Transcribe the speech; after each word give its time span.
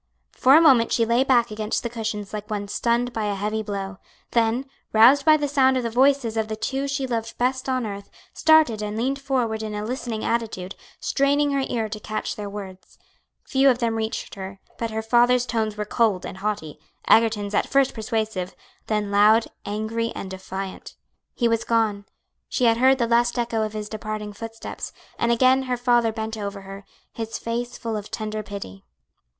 For 0.31 0.55
a 0.55 0.61
moment 0.61 0.91
she 0.91 1.05
lay 1.05 1.23
back 1.23 1.51
against 1.51 1.83
the 1.83 1.87
cushions 1.89 2.33
like 2.33 2.49
one 2.49 2.67
stunned 2.67 3.13
by 3.13 3.25
a 3.25 3.35
heavy 3.35 3.61
blow; 3.61 3.99
then, 4.31 4.65
roused 4.93 5.25
by 5.25 5.37
the 5.37 5.47
sound 5.47 5.77
of 5.77 5.83
the 5.83 5.91
voices 5.91 6.35
of 6.37 6.47
the 6.47 6.55
two 6.55 6.87
she 6.87 7.05
loved 7.05 7.37
best 7.37 7.69
on 7.69 7.85
earth, 7.85 8.09
started 8.33 8.81
and 8.81 8.97
leaned 8.97 9.21
forward 9.21 9.61
in 9.61 9.75
a 9.75 9.85
listening 9.85 10.25
attitude, 10.25 10.73
straining 10.99 11.51
her 11.51 11.63
ear 11.67 11.87
to 11.87 11.99
catch 11.99 12.35
their 12.35 12.49
words. 12.49 12.97
Few 13.43 13.69
of 13.69 13.77
them 13.77 13.93
reached 13.95 14.33
her, 14.33 14.59
but 14.79 14.89
her 14.89 15.03
father's 15.03 15.45
tones 15.45 15.77
were 15.77 15.85
cold 15.85 16.25
and 16.25 16.39
haughty, 16.39 16.79
Egerton's 17.07 17.53
at 17.53 17.67
first 17.69 17.93
persuasive, 17.93 18.55
then 18.87 19.11
loud, 19.11 19.45
angry, 19.67 20.11
and 20.15 20.31
defiant. 20.31 20.95
He 21.35 21.47
was 21.47 21.63
gone, 21.63 22.05
she 22.49 22.63
had 22.63 22.77
heard 22.77 22.97
the 22.97 23.05
last 23.05 23.37
echo 23.37 23.61
of 23.61 23.73
his 23.73 23.87
departing 23.87 24.33
footsteps, 24.33 24.93
and 25.19 25.31
again 25.31 25.61
her 25.69 25.77
father 25.77 26.11
bent 26.11 26.37
over 26.37 26.61
her, 26.61 26.85
his 27.13 27.37
face 27.37 27.77
full 27.77 27.95
of 27.95 28.09
tender 28.09 28.41
pity. 28.41 28.83